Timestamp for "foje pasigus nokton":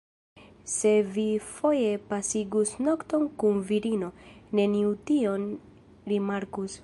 1.57-3.23